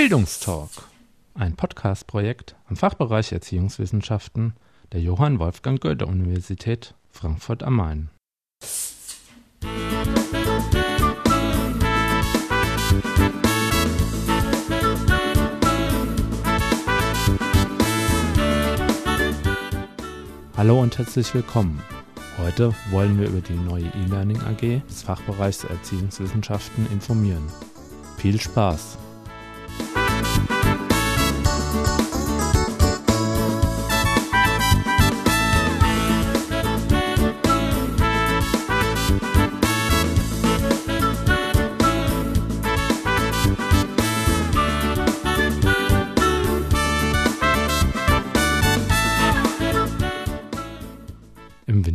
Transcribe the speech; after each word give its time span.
Bildungstalk, 0.00 0.70
ein 1.34 1.56
Podcast-Projekt 1.56 2.56
am 2.70 2.76
Fachbereich 2.76 3.32
Erziehungswissenschaften 3.32 4.54
der 4.92 5.02
Johann 5.02 5.38
Wolfgang 5.38 5.78
Goethe 5.78 6.06
Universität 6.06 6.94
Frankfurt 7.10 7.62
am 7.62 7.76
Main. 7.76 8.08
Hallo 20.56 20.80
und 20.80 20.96
herzlich 20.96 21.34
willkommen. 21.34 21.82
Heute 22.38 22.74
wollen 22.90 23.20
wir 23.20 23.28
über 23.28 23.42
die 23.42 23.52
neue 23.52 23.84
E-Learning 23.84 24.40
AG 24.40 24.80
des 24.88 25.02
Fachbereichs 25.02 25.64
Erziehungswissenschaften 25.64 26.90
informieren. 26.90 27.44
Viel 28.16 28.40
Spaß! 28.40 28.96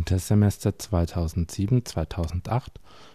Wintersemester 0.06 0.70
2007/2008 0.70 2.68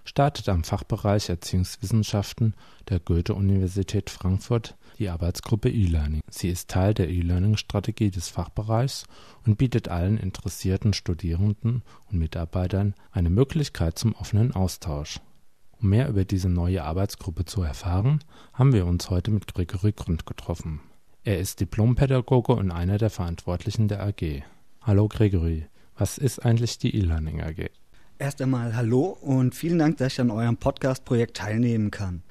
startete 0.03 0.51
am 0.51 0.65
Fachbereich 0.65 1.29
Erziehungswissenschaften 1.29 2.53
der 2.89 2.99
Goethe-Universität 2.99 4.09
Frankfurt 4.09 4.75
die 4.99 5.07
Arbeitsgruppe 5.07 5.69
E-Learning. 5.69 6.19
Sie 6.29 6.49
ist 6.49 6.69
Teil 6.69 6.93
der 6.93 7.07
E-Learning-Strategie 7.07 8.11
des 8.11 8.27
Fachbereichs 8.27 9.05
und 9.45 9.57
bietet 9.57 9.87
allen 9.87 10.17
interessierten 10.17 10.91
Studierenden 10.91 11.83
und 12.11 12.19
Mitarbeitern 12.19 12.93
eine 13.13 13.29
Möglichkeit 13.29 13.97
zum 13.97 14.13
offenen 14.15 14.53
Austausch. 14.53 15.21
Um 15.81 15.91
mehr 15.91 16.09
über 16.09 16.25
diese 16.25 16.49
neue 16.49 16.83
Arbeitsgruppe 16.83 17.45
zu 17.45 17.61
erfahren, 17.61 18.19
haben 18.51 18.73
wir 18.73 18.85
uns 18.85 19.09
heute 19.09 19.31
mit 19.31 19.53
Gregory 19.53 19.93
Grund 19.93 20.25
getroffen. 20.25 20.81
Er 21.23 21.39
ist 21.39 21.61
Diplompädagoge 21.61 22.51
und 22.51 22.69
einer 22.69 22.97
der 22.97 23.09
Verantwortlichen 23.09 23.87
der 23.87 24.03
AG. 24.03 24.43
Hallo 24.81 25.07
Gregory. 25.07 25.67
Was 25.97 26.17
ist 26.17 26.39
eigentlich 26.39 26.77
die 26.77 26.95
E-Learning 26.95 27.41
AG? 27.41 27.69
Erst 28.17 28.41
einmal 28.41 28.75
hallo 28.75 29.17
und 29.21 29.55
vielen 29.55 29.79
Dank, 29.79 29.97
dass 29.97 30.13
ich 30.13 30.21
an 30.21 30.31
eurem 30.31 30.57
Podcast-Projekt 30.57 31.37
teilnehmen 31.37 31.91
kann. 31.91 32.23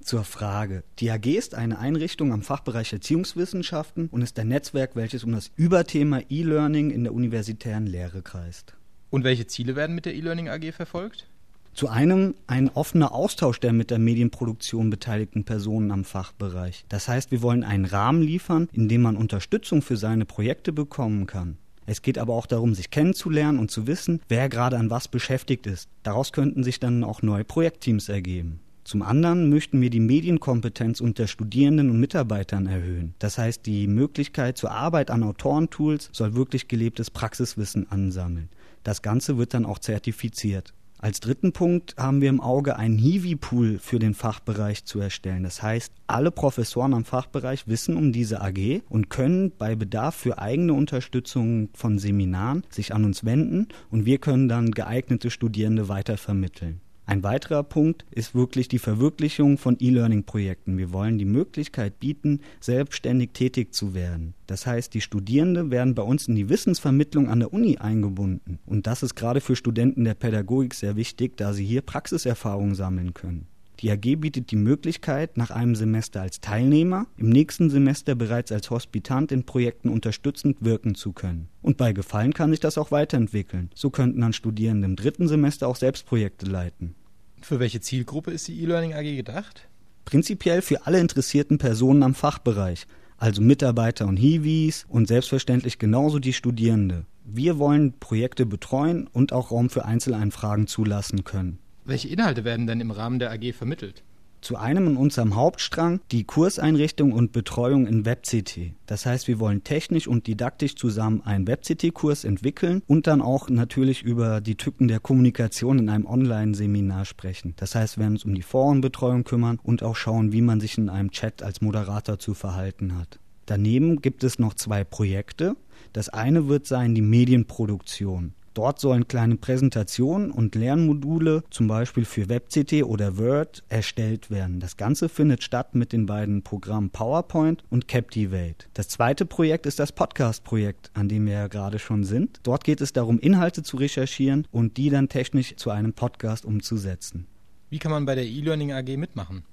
Zur 0.00 0.22
Frage. 0.24 0.84
Die 0.98 1.10
AG 1.10 1.26
ist 1.26 1.54
eine 1.54 1.78
Einrichtung 1.78 2.32
am 2.32 2.42
Fachbereich 2.42 2.92
Erziehungswissenschaften 2.92 4.08
und 4.08 4.22
ist 4.22 4.38
ein 4.38 4.48
Netzwerk, 4.48 4.94
welches 4.94 5.24
um 5.24 5.32
das 5.32 5.50
Überthema 5.56 6.20
E-Learning 6.28 6.90
in 6.90 7.04
der 7.04 7.14
universitären 7.14 7.86
Lehre 7.86 8.22
kreist. 8.22 8.74
Und 9.10 9.24
welche 9.24 9.46
Ziele 9.46 9.76
werden 9.76 9.94
mit 9.94 10.04
der 10.04 10.14
E-Learning 10.14 10.48
AG 10.48 10.72
verfolgt? 10.72 11.26
Zu 11.74 11.88
einem 11.88 12.34
ein 12.46 12.70
offener 12.70 13.12
Austausch 13.12 13.60
der 13.60 13.72
mit 13.72 13.90
der 13.90 13.98
Medienproduktion 13.98 14.90
beteiligten 14.90 15.44
Personen 15.44 15.90
am 15.90 16.04
Fachbereich. 16.04 16.84
Das 16.88 17.08
heißt, 17.08 17.30
wir 17.30 17.42
wollen 17.42 17.64
einen 17.64 17.84
Rahmen 17.84 18.22
liefern, 18.22 18.68
in 18.72 18.88
dem 18.88 19.02
man 19.02 19.16
Unterstützung 19.16 19.82
für 19.82 19.96
seine 19.96 20.24
Projekte 20.24 20.72
bekommen 20.72 21.26
kann. 21.26 21.58
Es 21.86 22.02
geht 22.02 22.18
aber 22.18 22.34
auch 22.34 22.46
darum, 22.46 22.74
sich 22.74 22.90
kennenzulernen 22.90 23.58
und 23.58 23.70
zu 23.70 23.86
wissen, 23.86 24.20
wer 24.28 24.48
gerade 24.48 24.76
an 24.76 24.90
was 24.90 25.08
beschäftigt 25.08 25.66
ist. 25.66 25.88
Daraus 26.02 26.32
könnten 26.32 26.64
sich 26.64 26.80
dann 26.80 27.04
auch 27.04 27.22
neue 27.22 27.44
Projektteams 27.44 28.08
ergeben. 28.08 28.60
Zum 28.86 29.02
anderen 29.02 29.50
möchten 29.50 29.80
wir 29.80 29.90
die 29.90 29.98
Medienkompetenz 29.98 31.00
unter 31.00 31.26
Studierenden 31.26 31.90
und 31.90 31.98
Mitarbeitern 31.98 32.66
erhöhen. 32.66 33.14
Das 33.18 33.36
heißt, 33.36 33.66
die 33.66 33.88
Möglichkeit 33.88 34.58
zur 34.58 34.70
Arbeit 34.70 35.10
an 35.10 35.24
Autorentools 35.24 36.08
soll 36.12 36.36
wirklich 36.36 36.68
gelebtes 36.68 37.10
Praxiswissen 37.10 37.90
ansammeln. 37.90 38.48
Das 38.84 39.02
Ganze 39.02 39.38
wird 39.38 39.54
dann 39.54 39.66
auch 39.66 39.80
zertifiziert. 39.80 40.72
Als 41.06 41.20
dritten 41.20 41.52
Punkt 41.52 41.94
haben 41.96 42.20
wir 42.20 42.28
im 42.28 42.40
Auge 42.40 42.74
einen 42.74 42.98
Hiwi-Pool 42.98 43.78
für 43.78 44.00
den 44.00 44.12
Fachbereich 44.12 44.86
zu 44.86 44.98
erstellen. 44.98 45.44
Das 45.44 45.62
heißt, 45.62 45.92
alle 46.08 46.32
Professoren 46.32 46.94
am 46.94 47.04
Fachbereich 47.04 47.68
wissen 47.68 47.96
um 47.96 48.10
diese 48.10 48.40
AG 48.40 48.82
und 48.88 49.08
können 49.08 49.52
bei 49.56 49.76
Bedarf 49.76 50.16
für 50.16 50.40
eigene 50.40 50.72
Unterstützung 50.72 51.68
von 51.74 52.00
Seminaren 52.00 52.64
sich 52.70 52.92
an 52.92 53.04
uns 53.04 53.24
wenden 53.24 53.68
und 53.88 54.04
wir 54.04 54.18
können 54.18 54.48
dann 54.48 54.72
geeignete 54.72 55.30
Studierende 55.30 55.88
weitervermitteln. 55.88 56.80
Ein 57.08 57.22
weiterer 57.22 57.62
Punkt 57.62 58.04
ist 58.10 58.34
wirklich 58.34 58.66
die 58.66 58.80
Verwirklichung 58.80 59.58
von 59.58 59.76
E-Learning-Projekten. 59.78 60.76
Wir 60.76 60.92
wollen 60.92 61.18
die 61.18 61.24
Möglichkeit 61.24 62.00
bieten, 62.00 62.40
selbstständig 62.58 63.30
tätig 63.32 63.72
zu 63.72 63.94
werden. 63.94 64.34
Das 64.48 64.66
heißt, 64.66 64.92
die 64.92 65.00
Studierenden 65.00 65.70
werden 65.70 65.94
bei 65.94 66.02
uns 66.02 66.26
in 66.26 66.34
die 66.34 66.48
Wissensvermittlung 66.48 67.30
an 67.30 67.38
der 67.38 67.52
Uni 67.52 67.78
eingebunden. 67.78 68.58
Und 68.66 68.88
das 68.88 69.04
ist 69.04 69.14
gerade 69.14 69.40
für 69.40 69.54
Studenten 69.54 70.02
der 70.02 70.14
Pädagogik 70.14 70.74
sehr 70.74 70.96
wichtig, 70.96 71.36
da 71.36 71.52
sie 71.52 71.64
hier 71.64 71.82
Praxiserfahrung 71.82 72.74
sammeln 72.74 73.14
können. 73.14 73.46
Die 73.80 73.90
AG 73.90 74.16
bietet 74.16 74.50
die 74.50 74.56
Möglichkeit, 74.56 75.36
nach 75.36 75.50
einem 75.50 75.74
Semester 75.74 76.22
als 76.22 76.40
Teilnehmer, 76.40 77.06
im 77.18 77.28
nächsten 77.28 77.68
Semester 77.68 78.14
bereits 78.14 78.50
als 78.50 78.70
Hospitant 78.70 79.32
in 79.32 79.44
Projekten 79.44 79.90
unterstützend 79.90 80.58
wirken 80.60 80.94
zu 80.94 81.12
können. 81.12 81.48
Und 81.60 81.76
bei 81.76 81.92
Gefallen 81.92 82.32
kann 82.32 82.50
sich 82.50 82.60
das 82.60 82.78
auch 82.78 82.90
weiterentwickeln. 82.90 83.70
So 83.74 83.90
könnten 83.90 84.22
dann 84.22 84.32
Studierende 84.32 84.86
im 84.86 84.96
dritten 84.96 85.28
Semester 85.28 85.68
auch 85.68 85.76
selbst 85.76 86.06
Projekte 86.06 86.46
leiten. 86.46 86.94
Für 87.42 87.60
welche 87.60 87.80
Zielgruppe 87.80 88.30
ist 88.30 88.48
die 88.48 88.60
E-Learning 88.62 88.94
AG 88.94 89.16
gedacht? 89.16 89.68
Prinzipiell 90.06 90.62
für 90.62 90.86
alle 90.86 91.00
interessierten 91.00 91.58
Personen 91.58 92.02
am 92.02 92.14
Fachbereich, 92.14 92.86
also 93.18 93.42
Mitarbeiter 93.42 94.06
und 94.06 94.16
Hiwis 94.16 94.86
und 94.88 95.08
selbstverständlich 95.08 95.78
genauso 95.78 96.18
die 96.18 96.32
Studierende. 96.32 97.04
Wir 97.24 97.58
wollen 97.58 97.92
Projekte 97.98 98.46
betreuen 98.46 99.06
und 99.12 99.32
auch 99.32 99.50
Raum 99.50 99.68
für 99.68 99.84
Einzeleinfragen 99.84 100.66
zulassen 100.66 101.24
können. 101.24 101.58
Welche 101.86 102.08
Inhalte 102.08 102.42
werden 102.42 102.66
denn 102.66 102.80
im 102.80 102.90
Rahmen 102.90 103.20
der 103.20 103.30
AG 103.30 103.52
vermittelt? 103.52 104.02
Zu 104.40 104.56
einem 104.56 104.88
in 104.88 104.96
unserem 104.96 105.36
Hauptstrang 105.36 106.00
die 106.10 106.24
Kurseinrichtung 106.24 107.12
und 107.12 107.30
Betreuung 107.30 107.86
in 107.86 108.04
WebCT. 108.04 108.72
Das 108.86 109.06
heißt, 109.06 109.28
wir 109.28 109.38
wollen 109.38 109.62
technisch 109.62 110.08
und 110.08 110.26
didaktisch 110.26 110.74
zusammen 110.74 111.22
einen 111.24 111.46
WebCT-Kurs 111.46 112.24
entwickeln 112.24 112.82
und 112.88 113.06
dann 113.06 113.22
auch 113.22 113.48
natürlich 113.48 114.02
über 114.02 114.40
die 114.40 114.56
Tücken 114.56 114.88
der 114.88 114.98
Kommunikation 114.98 115.78
in 115.78 115.88
einem 115.88 116.06
Online-Seminar 116.06 117.04
sprechen. 117.04 117.54
Das 117.56 117.76
heißt, 117.76 117.98
wir 117.98 118.02
werden 118.02 118.14
uns 118.14 118.24
um 118.24 118.34
die 118.34 118.42
Forenbetreuung 118.42 119.22
kümmern 119.22 119.60
und 119.62 119.84
auch 119.84 119.94
schauen, 119.94 120.32
wie 120.32 120.42
man 120.42 120.58
sich 120.58 120.78
in 120.78 120.88
einem 120.88 121.12
Chat 121.12 121.44
als 121.44 121.60
Moderator 121.60 122.18
zu 122.18 122.34
verhalten 122.34 122.98
hat. 122.98 123.20
Daneben 123.46 124.02
gibt 124.02 124.24
es 124.24 124.40
noch 124.40 124.54
zwei 124.54 124.82
Projekte. 124.82 125.54
Das 125.92 126.08
eine 126.08 126.48
wird 126.48 126.66
sein 126.66 126.96
die 126.96 127.00
Medienproduktion. 127.00 128.34
Dort 128.56 128.80
sollen 128.80 129.06
kleine 129.06 129.36
Präsentationen 129.36 130.30
und 130.30 130.54
Lernmodule, 130.54 131.44
zum 131.50 131.68
Beispiel 131.68 132.06
für 132.06 132.30
WebCT 132.30 132.84
oder 132.84 133.18
Word, 133.18 133.62
erstellt 133.68 134.30
werden. 134.30 134.60
Das 134.60 134.78
Ganze 134.78 135.10
findet 135.10 135.42
statt 135.42 135.74
mit 135.74 135.92
den 135.92 136.06
beiden 136.06 136.42
Programmen 136.42 136.88
PowerPoint 136.88 137.64
und 137.68 137.86
Captivate. 137.86 138.66
Das 138.72 138.88
zweite 138.88 139.26
Projekt 139.26 139.66
ist 139.66 139.78
das 139.78 139.92
Podcast-Projekt, 139.92 140.90
an 140.94 141.10
dem 141.10 141.26
wir 141.26 141.34
ja 141.34 141.48
gerade 141.48 141.78
schon 141.78 142.04
sind. 142.04 142.40
Dort 142.44 142.64
geht 142.64 142.80
es 142.80 142.94
darum, 142.94 143.18
Inhalte 143.18 143.62
zu 143.62 143.76
recherchieren 143.76 144.48
und 144.50 144.78
die 144.78 144.88
dann 144.88 145.10
technisch 145.10 145.54
zu 145.56 145.68
einem 145.68 145.92
Podcast 145.92 146.46
umzusetzen. 146.46 147.26
Wie 147.68 147.78
kann 147.78 147.92
man 147.92 148.06
bei 148.06 148.14
der 148.14 148.24
E-Learning 148.24 148.72
AG 148.72 148.96
mitmachen? 148.96 149.44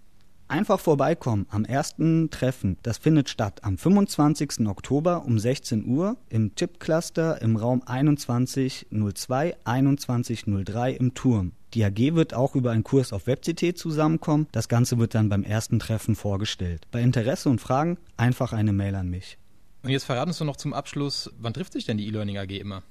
Einfach 0.47 0.79
vorbeikommen 0.79 1.47
am 1.49 1.65
ersten 1.65 2.29
Treffen. 2.29 2.77
Das 2.83 2.97
findet 2.97 3.29
statt 3.29 3.63
am 3.63 3.77
25. 3.77 4.67
Oktober 4.67 5.25
um 5.25 5.39
16 5.39 5.85
Uhr 5.85 6.17
im 6.29 6.53
Chip-Cluster 6.55 7.41
im 7.41 7.55
Raum 7.55 7.81
2102 7.85 9.55
2103 9.63 10.91
im 10.91 11.13
Turm. 11.13 11.53
Die 11.73 11.83
AG 11.83 12.13
wird 12.13 12.33
auch 12.33 12.55
über 12.55 12.71
einen 12.71 12.83
Kurs 12.83 13.13
auf 13.13 13.25
WebCT 13.25 13.77
zusammenkommen. 13.77 14.47
Das 14.51 14.67
Ganze 14.67 14.99
wird 14.99 15.15
dann 15.15 15.29
beim 15.29 15.43
ersten 15.43 15.79
Treffen 15.79 16.15
vorgestellt. 16.15 16.87
Bei 16.91 17.01
Interesse 17.01 17.49
und 17.49 17.61
Fragen 17.61 17.97
einfach 18.15 18.53
eine 18.53 18.73
Mail 18.73 18.95
an 18.95 19.09
mich. 19.09 19.37
Und 19.81 19.89
jetzt 19.89 20.03
verraten 20.05 20.33
Sie 20.33 20.45
noch 20.45 20.55
zum 20.55 20.73
Abschluss, 20.73 21.31
wann 21.39 21.53
trifft 21.53 21.73
sich 21.73 21.85
denn 21.85 21.97
die 21.97 22.07
E-Learning 22.07 22.37
AG 22.37 22.51
immer? 22.51 22.83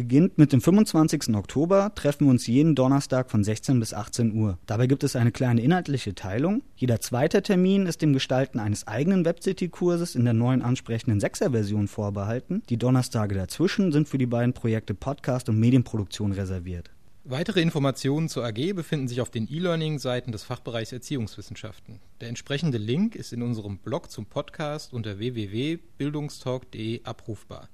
Beginnt 0.00 0.38
mit 0.38 0.54
dem 0.54 0.62
25. 0.62 1.34
Oktober, 1.34 1.92
treffen 1.94 2.24
wir 2.24 2.30
uns 2.30 2.46
jeden 2.46 2.74
Donnerstag 2.74 3.30
von 3.30 3.44
16 3.44 3.78
bis 3.78 3.92
18 3.92 4.32
Uhr. 4.32 4.56
Dabei 4.64 4.86
gibt 4.86 5.04
es 5.04 5.14
eine 5.14 5.30
kleine 5.30 5.60
inhaltliche 5.60 6.14
Teilung. 6.14 6.62
Jeder 6.74 7.02
zweite 7.02 7.42
Termin 7.42 7.84
ist 7.84 8.00
dem 8.00 8.14
Gestalten 8.14 8.60
eines 8.60 8.86
eigenen 8.86 9.26
WebCity-Kurses 9.26 10.14
in 10.14 10.24
der 10.24 10.32
neuen 10.32 10.62
ansprechenden 10.62 11.20
6er-Version 11.20 11.86
vorbehalten. 11.86 12.62
Die 12.70 12.78
Donnerstage 12.78 13.34
dazwischen 13.34 13.92
sind 13.92 14.08
für 14.08 14.16
die 14.16 14.24
beiden 14.24 14.54
Projekte 14.54 14.94
Podcast 14.94 15.50
und 15.50 15.60
Medienproduktion 15.60 16.32
reserviert. 16.32 16.90
Weitere 17.24 17.60
Informationen 17.60 18.30
zur 18.30 18.46
AG 18.46 18.72
befinden 18.72 19.06
sich 19.06 19.20
auf 19.20 19.28
den 19.28 19.46
E-Learning-Seiten 19.52 20.32
des 20.32 20.44
Fachbereichs 20.44 20.92
Erziehungswissenschaften. 20.92 22.00
Der 22.22 22.30
entsprechende 22.30 22.78
Link 22.78 23.16
ist 23.16 23.34
in 23.34 23.42
unserem 23.42 23.76
Blog 23.76 24.10
zum 24.10 24.24
Podcast 24.24 24.94
unter 24.94 25.18
www.bildungstalk.de 25.18 27.04
abrufbar. 27.04 27.68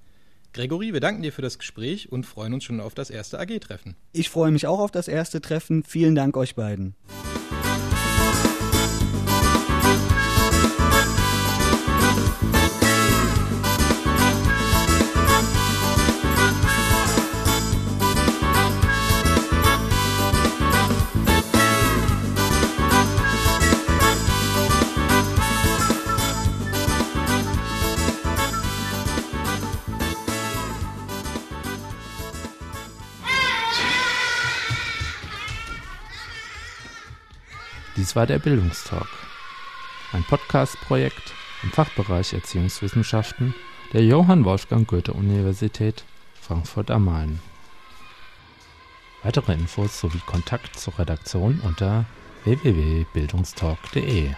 Gregory, 0.56 0.94
wir 0.94 1.00
danken 1.00 1.20
dir 1.20 1.34
für 1.34 1.42
das 1.42 1.58
Gespräch 1.58 2.10
und 2.10 2.24
freuen 2.24 2.54
uns 2.54 2.64
schon 2.64 2.80
auf 2.80 2.94
das 2.94 3.10
erste 3.10 3.38
AG-Treffen. 3.38 3.94
Ich 4.12 4.30
freue 4.30 4.50
mich 4.50 4.66
auch 4.66 4.78
auf 4.78 4.90
das 4.90 5.06
erste 5.06 5.42
Treffen. 5.42 5.82
Vielen 5.82 6.14
Dank 6.14 6.34
euch 6.34 6.54
beiden. 6.54 6.94
Dies 37.96 38.14
war 38.14 38.26
der 38.26 38.38
Bildungstalk, 38.38 39.08
ein 40.12 40.22
Podcast-Projekt 40.22 41.32
im 41.62 41.70
Fachbereich 41.70 42.34
Erziehungswissenschaften 42.34 43.54
der 43.94 44.04
Johann 44.04 44.44
Wolfgang 44.44 44.86
Goethe-Universität 44.86 46.04
Frankfurt 46.38 46.90
am 46.90 47.06
Main. 47.06 47.40
Weitere 49.22 49.54
Infos 49.54 49.98
sowie 49.98 50.20
Kontakt 50.26 50.78
zur 50.78 50.98
Redaktion 50.98 51.60
unter 51.64 52.04
www.bildungstalk.de 52.44 54.34